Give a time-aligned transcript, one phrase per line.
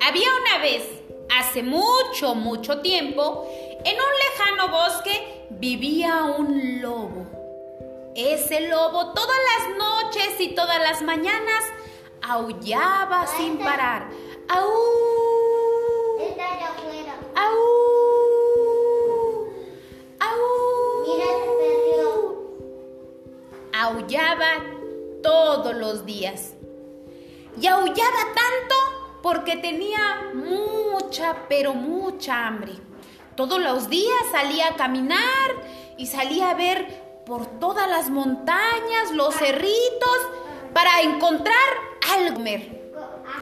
[0.00, 0.84] Había una vez,
[1.36, 3.48] hace mucho, mucho tiempo,
[3.84, 7.26] en un lejano bosque vivía un lobo.
[8.14, 11.64] Ese lobo todas las noches y todas las mañanas
[12.22, 14.08] aullaba sin parar.
[23.90, 24.62] Aullaba
[25.20, 26.52] todos los días.
[27.60, 28.74] Y aullaba tanto
[29.20, 32.74] porque tenía mucha, pero mucha hambre.
[33.34, 35.50] Todos los días salía a caminar
[35.98, 40.18] y salía a ver por todas las montañas, los cerritos,
[40.72, 41.56] para encontrar
[42.14, 42.92] algo comer.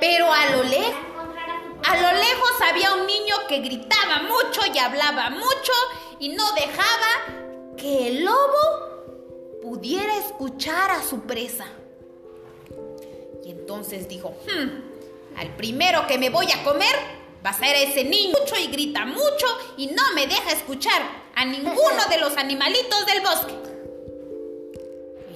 [0.00, 0.94] Pero a lo lejos,
[1.86, 5.72] a lo lejos había un niño que gritaba mucho y hablaba mucho
[6.18, 8.89] y no dejaba que el lobo
[9.70, 11.64] pudiera escuchar a su presa.
[13.44, 16.92] Y entonces dijo, hmm, al primero que me voy a comer
[17.46, 21.00] va a ser ese niño mucho y grita mucho y no me deja escuchar
[21.36, 23.54] a ninguno de los animalitos del bosque.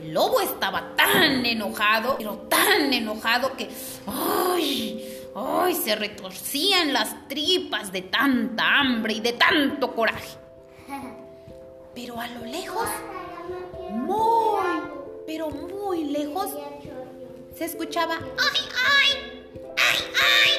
[0.00, 3.68] El lobo estaba tan enojado, pero tan enojado que,
[4.08, 10.36] ay, ay, se retorcían las tripas de tanta hambre y de tanto coraje.
[11.94, 12.88] Pero a lo lejos,
[15.34, 16.46] pero muy lejos,
[17.56, 19.10] se escuchaba ¡Ay, ay!
[19.76, 20.50] ¡Ay, ay!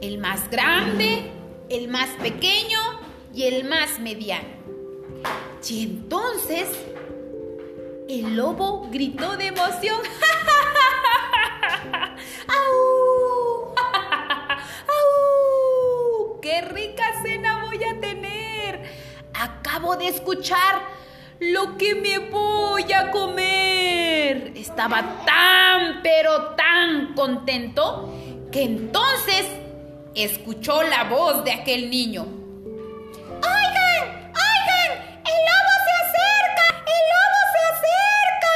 [0.00, 1.30] El más grande,
[1.68, 2.80] el más pequeño
[3.32, 4.48] y el más mediano.
[5.68, 6.66] Y entonces
[8.08, 10.00] el lobo gritó de emoción.
[20.08, 20.82] escuchar
[21.40, 24.52] lo que me voy a comer.
[24.54, 28.12] Estaba tan, pero tan contento
[28.50, 29.46] que entonces
[30.14, 32.22] escuchó la voz de aquel niño.
[32.22, 34.32] ¡Oigan!
[34.32, 34.90] ¡Oigan!
[35.24, 36.66] ¡El lobo se acerca!
[36.86, 38.54] ¡El lobo se acerca!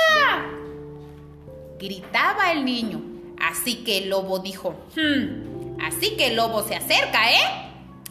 [1.79, 2.99] Gritaba el niño.
[3.41, 7.71] Así que el lobo dijo, hmm, así que el lobo se acerca, ¿eh?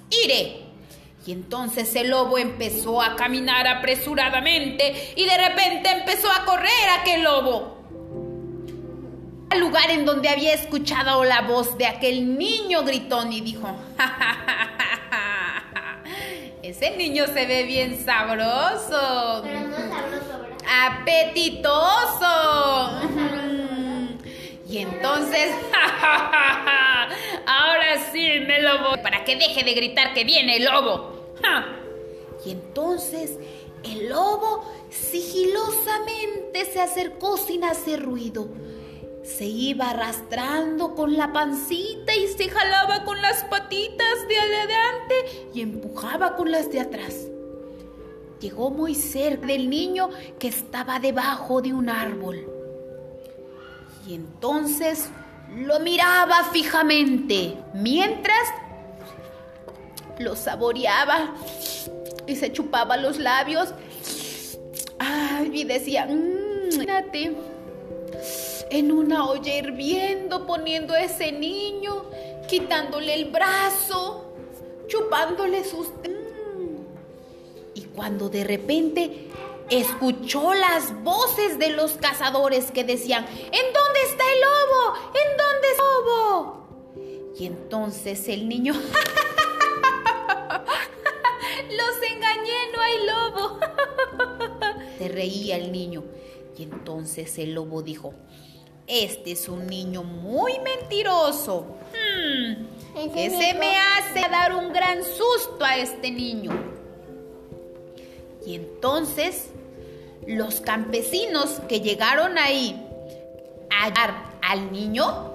[0.10, 0.67] Iré.
[1.28, 7.24] Y entonces el lobo empezó a caminar apresuradamente y de repente empezó a correr aquel
[7.24, 7.78] lobo.
[9.50, 13.68] Al lugar en donde había escuchado la voz de aquel niño gritón y dijo,
[13.98, 16.00] ja, ja, ja, ja, ja,
[16.64, 19.42] ese niño se ve bien sabroso.
[19.44, 20.58] Pero no sabroso, ¿verdad?
[21.02, 22.32] apetitoso.
[24.70, 25.50] Y entonces,
[27.46, 29.00] ahora sí me lo voy.
[29.04, 31.17] Para que deje de gritar que viene el lobo.
[31.42, 31.66] Ja.
[32.46, 33.38] Y entonces
[33.84, 38.48] el lobo sigilosamente se acercó sin hacer ruido.
[39.24, 45.62] Se iba arrastrando con la pancita y se jalaba con las patitas de adelante y
[45.62, 47.28] empujaba con las de atrás.
[48.40, 50.10] Llegó muy cerca del niño
[50.40, 52.48] que estaba debajo de un árbol.
[54.08, 55.10] Y entonces
[55.54, 58.48] lo miraba fijamente, mientras
[60.20, 61.36] lo saboreaba
[62.26, 63.70] y se chupaba los labios.
[65.52, 67.36] Y decía, imagínate,
[68.70, 72.06] en una olla hirviendo, poniendo a ese niño,
[72.48, 74.34] quitándole el brazo,
[74.88, 75.88] chupándole sus...
[75.88, 76.84] Mm.
[77.76, 79.28] Y cuando de repente
[79.70, 84.96] escuchó las voces de los cazadores que decían, ¿en dónde está el lobo?
[85.08, 86.68] ¿En dónde está el lobo?
[87.40, 88.74] Y entonces el niño,
[93.06, 93.60] lobo.
[94.98, 96.04] Se reía el niño.
[96.58, 98.14] Y entonces el lobo dijo,
[98.88, 101.78] este es un niño muy mentiroso.
[101.92, 102.66] Hmm,
[102.98, 106.52] Ese que se me hace dar un gran susto a este niño.
[108.46, 109.50] Y entonces
[110.26, 112.82] los campesinos que llegaron ahí
[113.70, 115.34] a hallar al niño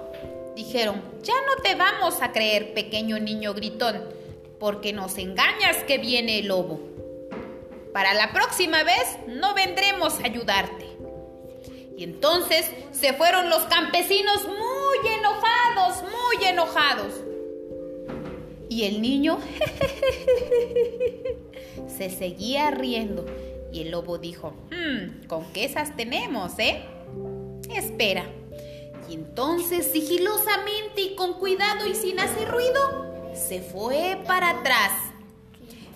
[0.55, 4.03] dijeron, ya no te vamos a creer, pequeño niño gritón,
[4.59, 6.92] porque nos engañas que viene el lobo.
[7.93, 10.87] Para la próxima vez no vendremos a ayudarte.
[11.95, 17.13] Y entonces se fueron los campesinos muy enojados, muy enojados.
[18.67, 19.37] Y el niño
[21.87, 23.25] se seguía riendo
[23.71, 26.83] Y el lobo dijo, hmm, ¿con qué esas tenemos, eh?
[27.69, 28.25] Espera.
[29.07, 34.91] Y entonces, sigilosamente y con cuidado y sin hacer ruido, se fue para atrás.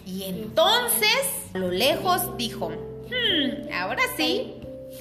[0.05, 4.53] Y entonces, a lo lejos dijo, hmm, ahora sí,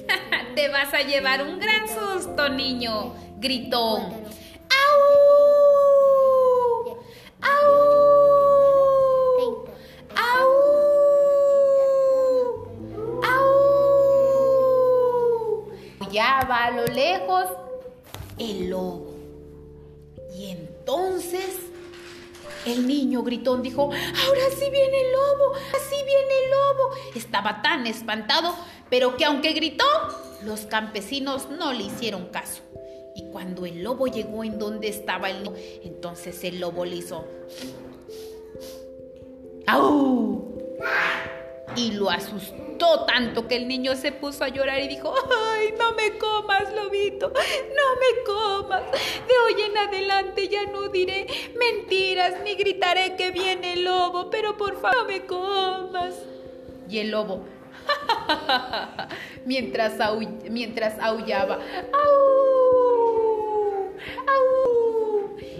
[0.55, 4.01] te vas a llevar un gran susto, niño, gritó.
[16.49, 17.45] va a lo lejos
[18.39, 19.13] el lobo.
[20.33, 21.59] Y entonces
[22.65, 26.95] el niño gritón dijo, ahora sí viene el lobo, así viene el lobo.
[27.15, 28.55] Estaba tan espantado,
[28.89, 29.85] pero que aunque gritó,
[30.43, 32.61] los campesinos no le hicieron caso.
[33.15, 37.25] Y cuando el lobo llegó en donde estaba el niño, entonces el lobo le hizo...
[39.65, 40.55] ¡Au!
[41.75, 45.13] Y lo asustó tanto que el niño se puso a llorar y dijo,
[45.55, 48.83] ay, no me comas, lobito, no me comas.
[48.91, 51.27] De en adelante ya no diré
[51.57, 56.15] mentiras ni gritaré que viene el lobo, pero por favor no me comas.
[56.89, 57.43] Y el lobo,
[59.45, 59.93] mientras,
[60.49, 61.59] mientras aullaba,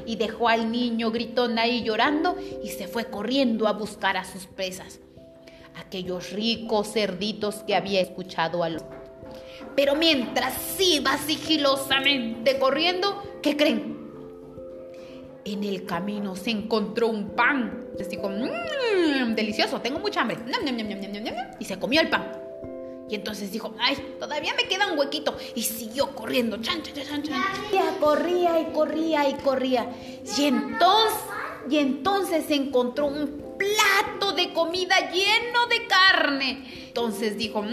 [0.05, 4.47] y dejó al niño gritón ahí llorando y se fue corriendo a buscar a sus
[4.47, 5.01] presas
[5.79, 8.83] aquellos ricos cerditos que había escuchado a los...
[9.75, 13.97] Pero mientras iba sigilosamente corriendo, ¿qué creen?
[15.45, 17.87] En el camino se encontró un pan.
[17.97, 20.37] Les dijo, mmm, delicioso, tengo mucha hambre.
[21.59, 22.29] Y se comió el pan.
[23.09, 25.37] Y entonces dijo, ay, todavía me queda un huequito.
[25.55, 26.57] Y siguió corriendo.
[28.01, 29.89] Corría y corría y corría.
[30.37, 31.19] Y entonces,
[31.71, 36.87] entonces encontró un plato de comida lleno de carne.
[36.87, 37.69] Entonces dijo, mm,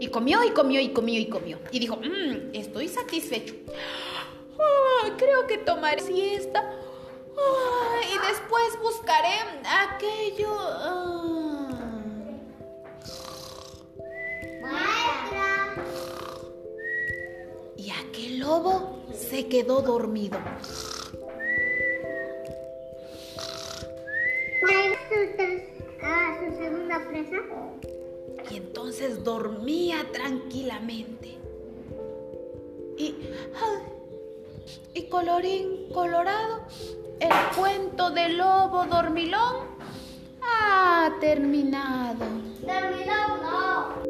[0.00, 1.60] y comió y comió y comió y comió.
[1.70, 3.54] Y dijo, mm, estoy satisfecho.
[5.16, 6.72] Creo que tomaré siesta.
[8.12, 9.34] y después buscaré
[9.64, 10.56] aquello.
[14.64, 15.74] Ah.
[17.76, 20.38] Y aquel lobo se quedó dormido.
[28.50, 31.38] Y entonces dormía tranquilamente.
[32.96, 33.16] Y,
[34.94, 36.60] y colorín colorado,
[37.20, 39.66] el cuento del lobo dormilón
[40.40, 42.24] ha terminado.
[42.64, 44.03] Terminado no.